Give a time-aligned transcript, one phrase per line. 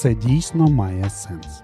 [0.00, 1.62] це дійсно має сенс.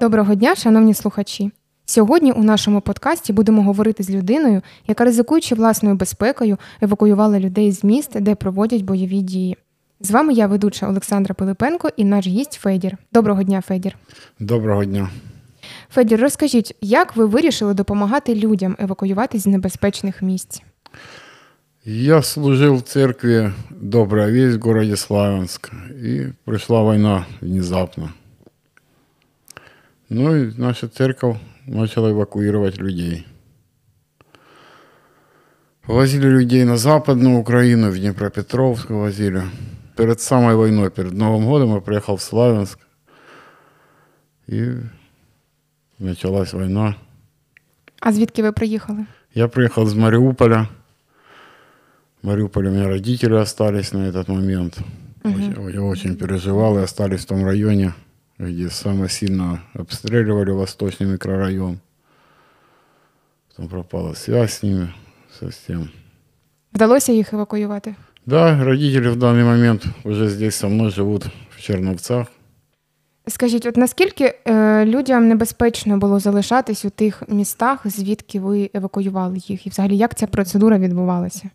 [0.00, 1.50] Доброго дня, шановні слухачі.
[1.84, 7.84] Сьогодні у нашому подкасті будемо говорити з людиною, яка, ризикуючи власною безпекою, евакуювала людей з
[7.84, 9.56] міст, де проводять бойові дії.
[10.00, 12.96] З вами я, ведуча Олександра Пилипенко, і наш гість Федір.
[13.12, 13.96] Доброго дня, Федір.
[14.38, 15.08] Доброго дня.
[15.90, 20.62] Федір, розкажіть, як ви вирішили допомагати людям евакуюватись з небезпечних місць?
[21.84, 28.12] Я служил в церкви «Добрая весть» в городе Славянск, и пришла война внезапно.
[30.08, 33.26] Ну и наша церковь начала эвакуировать людей.
[35.84, 39.42] Возили людей на Западную Украину, в Днепропетровск возили.
[39.96, 42.78] Перед самой войной, перед Новым годом я приехал в Славянск,
[44.46, 44.74] и
[45.98, 46.94] началась война.
[48.00, 49.06] А звідки ви приїхали?
[49.34, 50.68] Я приехал из Мариуполя.
[52.23, 54.77] В Мариуполе у меня родители остались на этот момент.
[55.23, 57.93] Очень- Я очень переживал и остались в том районе,
[58.39, 61.79] где самое сильно обстреливали восточный микрорайон.
[63.49, 64.89] Потом пропала связь с ними
[65.39, 65.89] совсем.
[66.73, 67.95] Вдалося їх евакуювати?
[68.25, 71.25] Да, родители в данный момент уже здесь со мной живут
[71.57, 72.27] в Черновцах.
[73.27, 79.67] Скажіть, от наскільки е, людям небезпечно було залишатись у тих містах, звідки ви евакуювали їх?
[79.67, 81.49] І взагалі як ця процедура відбувалася?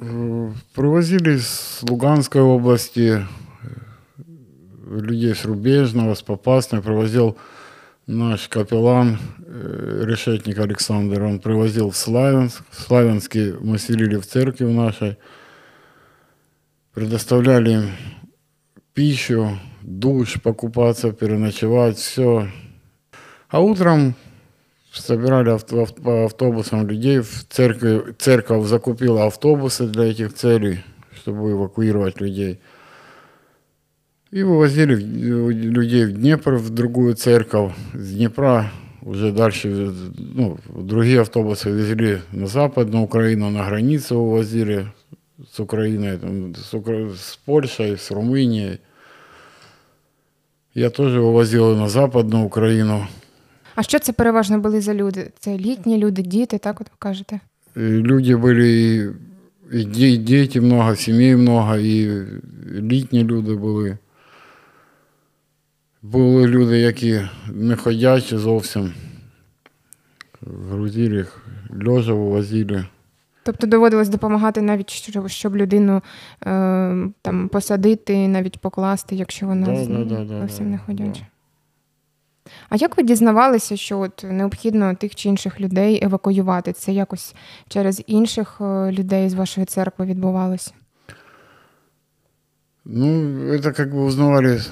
[0.00, 4.24] Э, Привозили с Луганской области э,
[4.88, 6.80] людей с Рубежного, с Попасной.
[6.80, 7.36] Привозил
[8.06, 11.22] наш капеллан, э, решетник Александр.
[11.22, 12.62] Он привозил в Славянск.
[12.70, 15.18] В Славянске мы селили в церкви в нашей.
[16.94, 17.90] Предоставляли им
[18.94, 22.48] пищу, душ, покупаться, переночевать, все.
[23.50, 24.14] А утром
[24.92, 27.20] собирали авто- ав- по автобусам людей.
[27.20, 30.80] В церкви, церковь закупила автобусы для этих целей,
[31.14, 32.60] чтобы эвакуировать людей.
[34.30, 37.72] И вывозили людей в Днепр, в другую церковь.
[37.94, 38.70] С Днепра
[39.02, 44.86] уже дальше ну, другие автобусы везли на Западную Украину, на границу увозили
[45.52, 46.18] с Украиной,
[46.54, 48.78] с, Укра- с Польшей, с Румынией.
[50.74, 53.08] Я тоже вывозил на Западную Украину.
[53.80, 55.30] А що це переважно були за люди?
[55.38, 57.40] Це літні люди, діти, так от ви кажете?
[57.76, 59.14] Люди были, и,
[59.80, 62.26] и де- дети много, семей много, и
[62.72, 63.98] літні люди були.
[66.02, 67.20] Були люди, які
[67.52, 68.92] не ходячі зовсім.
[70.70, 71.42] Грузили їх,
[71.86, 72.86] льожа вивозили.
[73.44, 76.02] Тобто доводилось допомагати навіть, щоб, щоб людину
[76.46, 81.26] е, там посадити, навіть покласти, якщо вона Да, з- да, да, зовсім да, не ходяча.
[82.69, 86.73] А як ви дізнавалися, що от необхідно тих чи інших людей евакуювати?
[86.73, 87.35] Це якось
[87.67, 90.71] через інших е, людей з вашої церкви відбувалося?
[92.85, 93.07] Ну,
[93.53, 94.71] это как бы узнавали с-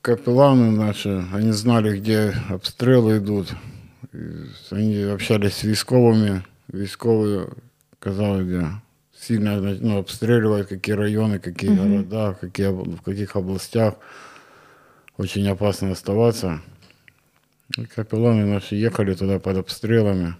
[0.00, 3.52] капелланы наши, они знали, где обстрелы идут.
[4.14, 4.18] И
[4.70, 6.42] Они общались с військовыми,
[6.72, 7.46] військовые
[7.98, 8.66] казали, где
[9.14, 11.78] сильно ну, обстреливают, какие районы, какие Мгм.
[11.90, 13.94] города, какие, об- в каких областях.
[15.18, 16.60] Очень опасно оставаться.
[17.78, 20.34] И капелланы наши ехали туда под обстрелами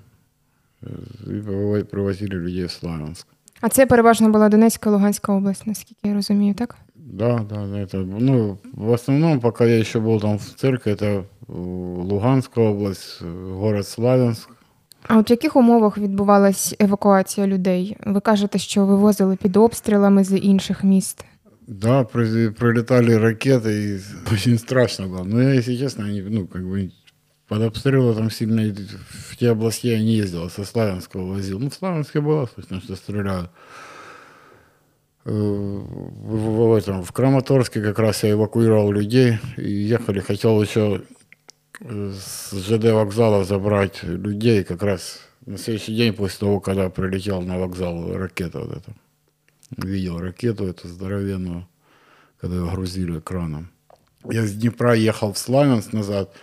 [0.82, 0.86] э,
[1.26, 3.26] и приво- привозили людей в Славянск.
[3.60, 6.76] А це переважно була Донецька і Луганська область, наскільки я розумію, так?
[6.96, 11.04] Да, да, да, это, ну, в основном, пока я еще был там в церкви, это
[11.04, 11.24] э,
[12.08, 14.48] Луганская область, э, город Славянск.
[15.08, 17.96] А от в яких умовах відбувалась евакуація людей?
[18.06, 21.24] Ви кажете, що вивозили під обстрілами з інших міст.
[21.66, 24.00] Да, при- прилетали ракеты, и
[24.32, 25.24] очень страшно было.
[25.24, 26.90] Но я, если честно, они, ну, как бы
[27.47, 28.61] под обстрелы там сильно
[29.09, 31.59] в те области я не ездил, со Славянского возил.
[31.59, 33.49] Ну, в Славянске было слышно, что стреляют.
[35.25, 40.61] Э, В, в- в этом, в Краматорске как раз я эвакуировал людей и ехали, хотел
[40.61, 41.01] еще
[41.81, 47.41] э, с ЖД вокзала забрать людей как раз на следующий день после того, когда прилетел
[47.41, 48.93] на вокзал ракета вот эта.
[49.85, 51.67] Видел ракету эту здоровенную,
[52.39, 53.69] когда ее грузили краном.
[54.29, 56.33] Я с Днепра ехал в Славянск назад,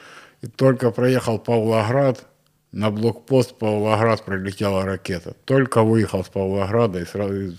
[0.44, 2.25] и только проехал Павлоград,
[2.71, 5.33] на блокпост Павлоград прилетела ракета.
[5.45, 7.51] Только выехал с Павлограда, и сразу и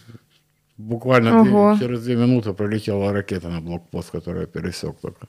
[0.79, 1.77] буквально две- Ого.
[1.81, 5.27] через две минуты прилетела ракета на блокпост, который я пересек только.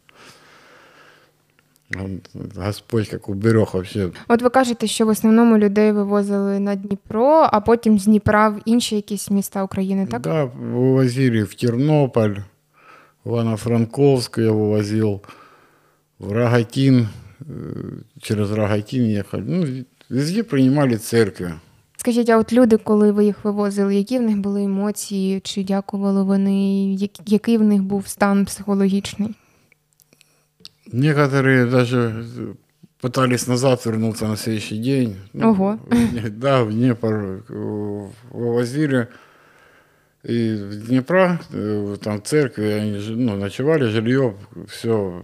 [2.00, 2.22] Он-
[2.56, 4.10] Господь как уберег вообще.
[4.28, 8.60] От ви кажете, що в основному людей вивозили на Дніпро, а потім з Дніпра в
[8.66, 10.22] інші якісь міста України, так?
[10.22, 12.36] Да, вывозили в Тернополь,
[13.26, 15.20] в Ивано-Франковск я вывозил,
[16.20, 17.08] в Рогатин, э,
[18.22, 19.44] через Рогатин ехали.
[19.48, 19.68] Ну,
[20.10, 21.54] везде принимали церкви.
[21.98, 26.24] Скажіть, а от люди, коли ви їх вивозили, які в них були емоції, чи дякували
[26.24, 29.36] вони, як- який в них був стан психологічний?
[30.94, 32.26] Некоторые даже
[33.02, 35.16] пытались назад вернуться на следующий день.
[35.34, 35.78] Ну, Ого.
[35.90, 39.08] в- Да, в Днепр э, вывозили.
[40.30, 44.34] И в Днепра, э, там в церкви, они жи- ну, ночевали, жилье,
[44.68, 45.22] все,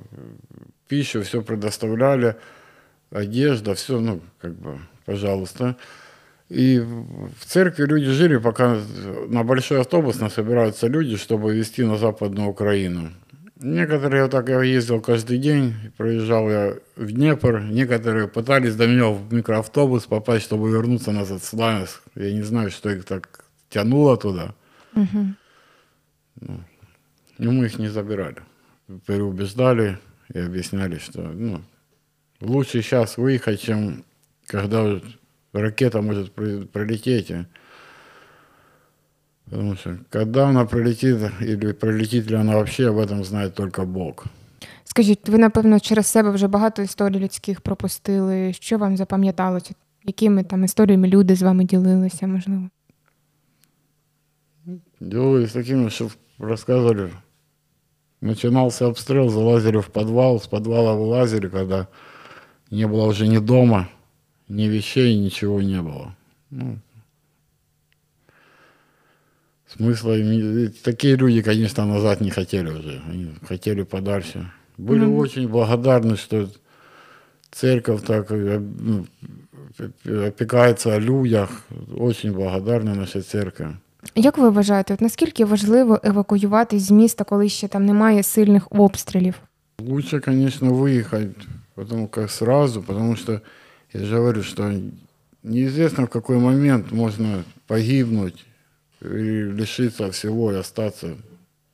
[0.93, 2.37] пищу, все предоставляли,
[3.11, 5.77] одежда, все, ну, как бы, пожалуйста.
[6.51, 8.77] И в церкви люди жили, пока
[9.29, 13.11] на большой автобус насобираются люди, чтобы везти на Западную Украину.
[13.57, 19.33] Некоторые, так я ездил каждый день, проезжал я в Днепр, некоторые пытались до меня в
[19.33, 22.03] микроавтобус попасть, чтобы вернуться назад в Славянск.
[22.17, 24.55] Я не знаю, что их так тянуло туда.
[24.95, 25.27] Угу.
[27.39, 28.43] Но мы их не забирали.
[29.07, 29.97] Переубеждали
[30.36, 31.62] и объясняли, что ну,
[32.42, 34.04] лучше сейчас выехать, чем
[34.48, 35.02] когда
[35.54, 37.32] ракета может при- прилететь.
[37.32, 37.46] и-
[39.50, 44.26] Потому что когда она прилетит, или прилетит ли она вообще, об этом знает только Бог.
[44.84, 48.54] Скажіть, ви, напевно, через себе вже багато історій людських пропустили.
[48.54, 49.74] Що вам запам'яталося?
[50.04, 52.70] Якими там історіями люди з вами ділилися, можливо?
[55.00, 56.10] Делали с такими, что
[56.40, 57.10] рассказывали.
[58.23, 61.89] Начинался обстрел, залазили в подвал, с подвала вылазили, когда
[62.71, 63.89] не было уже ни дома,
[64.49, 66.15] ни вещей, ничего не было.
[66.51, 66.79] Ну,
[69.67, 70.15] смысла
[70.85, 73.03] Такие люди, конечно, назад не хотели уже.
[73.09, 74.53] Они хотели подальше.
[74.79, 75.17] Были Мгм.
[75.17, 76.49] очень благодарны, что
[77.51, 79.05] церковь так э, ну,
[80.05, 81.65] опекается о людях.
[81.93, 83.77] Очень благодарны нашей церкви.
[84.16, 89.36] Як ви вважаєте, от наскільки важливо евакуюватись з міста, коли ще там немає сильних обстрілів?
[89.80, 91.36] Лучше, конечно, выехать,
[91.76, 93.42] потому как сразу, потому что
[93.94, 94.74] я же говорю, что
[95.44, 98.46] неизвестно в какой момент можно погибнуть
[99.02, 101.08] или лишиться всего и остаться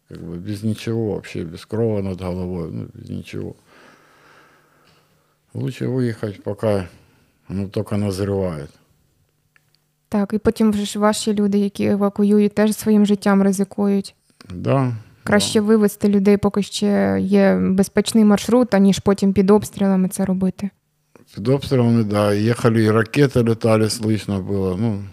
[0.09, 3.55] как бы без ничего вообще, без крова над головой, ну, без ничего.
[5.53, 6.87] Лучше выехать, пока
[7.47, 8.69] оно только назревает.
[10.09, 14.15] Так, і потім вже ж ваші люди, які евакуюють, теж своїм життям ризикують.
[14.49, 14.93] Да.
[15.23, 20.69] Краще вивезти людей, поки ще є безпечний маршрут, аніж потім під обстрілами це робити.
[21.35, 24.75] Под обстрелами, да, ехали, и ракеты летали, слышно было.
[24.77, 25.03] Ну,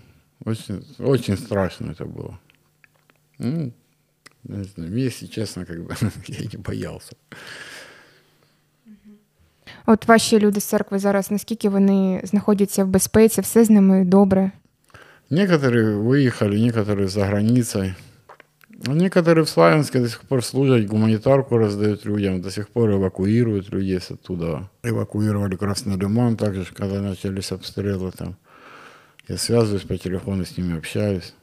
[0.45, 2.39] очень, очень страшно это было.
[3.39, 3.73] Ну,
[4.45, 5.95] не знаю, если честно, как бы
[6.27, 7.12] я не боялся.
[9.87, 14.51] От ваші люди з церкви зараз, наскільки вони знаходяться в безпеці, все з ними добре.
[15.31, 17.95] Некоторые выехали, некоторые за границей.
[18.87, 23.73] А некоторые в Славянске до сих пор служат, гуманитарку раздают людям, до сих пор эвакуируют
[23.73, 24.69] людей с оттуда.
[24.83, 28.37] Эвакуировали Красный Лиман также, когда начались обстрелы там.
[29.29, 31.35] Я связываюсь по телефону, с ними общаюсь.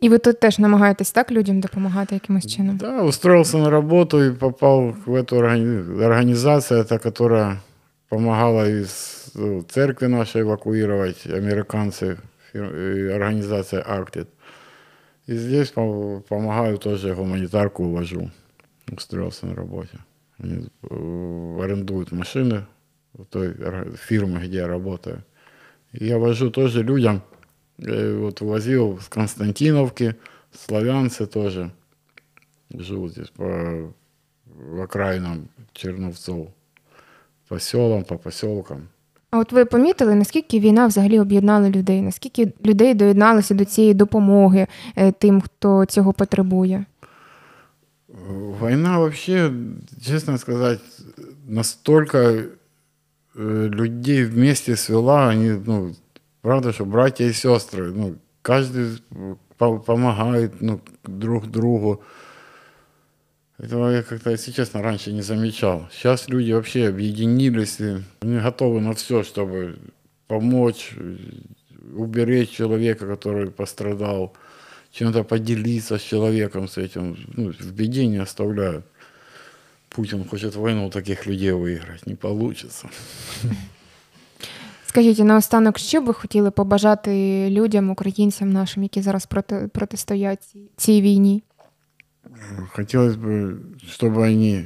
[0.00, 2.76] І ви тут теж намагаєтесь так людям допомагати якимось чином?
[2.76, 7.56] Да, устроился на работу и попал в эту органи- организацию, это которая
[8.08, 12.16] помогала из ну, церкви нашей эвакуировать американцы, фир- э,
[12.57, 14.27] Организация Acted.
[15.25, 18.31] И здесь пом- помогаю тоже гуманитарку увожу.
[18.91, 19.99] Устроился на работе.
[20.39, 22.65] Они э, арендуют машины
[23.13, 23.55] у той
[23.97, 25.23] фирмы, где я работаю.
[25.91, 27.23] И я вожу тоже людям,
[27.77, 30.15] вот возил с Константиновки,
[30.51, 31.71] славянцы тоже
[32.69, 33.93] живут здесь по
[34.45, 36.49] в окраинам Черновцов,
[37.47, 38.89] по селам, по поселкам.
[39.30, 42.02] А от ви помітили, наскільки війна взагалі об'єднала людей?
[42.02, 46.84] Наскільки людей доєдналося до цієї допомоги е, тим, хто цього потребує?
[48.60, 49.50] Война вообще,
[50.06, 50.80] честно сказать,
[51.48, 52.48] настолько э,
[53.68, 55.94] людей вместе свела, они, ну,
[56.42, 59.00] правда, что братья и сестры, ну, каждый
[59.56, 62.00] по- помогает ну, друг другу.
[63.58, 65.86] Этого я как-то, если честно, раньше не замечал.
[65.92, 69.76] Сейчас люди вообще объединились и они готовы на все, чтобы
[70.26, 71.16] помочь, э,
[71.96, 74.32] уберечь человека, который пострадал,
[74.90, 77.16] чем-то поделиться с человеком, с этим.
[77.36, 78.84] Ну, в беде не оставляют.
[79.88, 82.06] Путин хочет войну таких людей выиграть.
[82.06, 82.88] Не получится.
[84.86, 90.42] Скажіть, а наостанок, що б ви хотіли побажати людям, українцям нашим, які зараз проти, протистоять
[90.42, 91.42] цій- цій війні?
[92.72, 94.64] Хотелось бы, чтобы они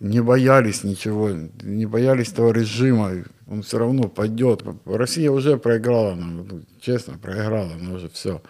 [0.00, 1.30] не боялись ничего,
[1.62, 3.10] не боялись этого режима.
[3.50, 4.62] Он все равно пойдет.
[4.86, 8.40] Россия уже проиграла нам, ну, честно, проиграла, она уже все.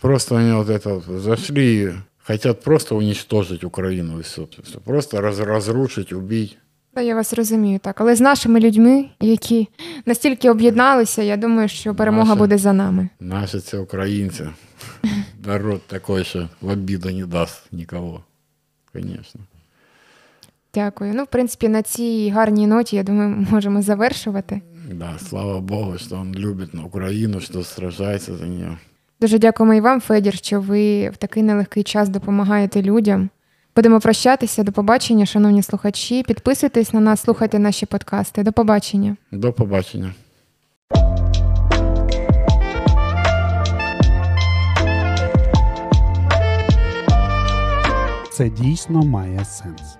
[0.00, 1.92] Просто они вот это вот зашли и
[2.26, 4.48] хотят просто уничтожить Украину и все.
[4.84, 6.58] Просто раз- разрушить, убить.
[6.94, 8.00] Та я вас розумію, так.
[8.00, 9.68] Але з нашими людьми, які
[10.06, 12.38] настільки об'єдналися, я думаю, що перемога Наші.
[12.38, 13.08] буде за нами.
[13.20, 14.44] Наши це українці.
[15.45, 18.23] Народ такой, що в обіду не дасть нікого.
[18.93, 19.41] Конечно.
[20.73, 21.13] Дякую.
[21.13, 24.61] Ну, в принципі, на цій гарній ноті, я думаю, можемо завершувати.
[24.93, 28.77] Да, слава Богу, що він любить Україну, що сражається за нее.
[29.21, 33.29] Дуже дякуємо і вам, Федір, що ви в такий нелегкий час допомагаєте людям.
[33.75, 34.63] Будемо прощатися.
[34.63, 36.23] До побачення, шановні слухачі.
[36.23, 38.43] Підписуйтесь на нас, слухайте наші подкасти.
[38.43, 39.15] До побачення.
[39.31, 40.13] До побачення.
[48.39, 49.98] Це дійсно має сенс.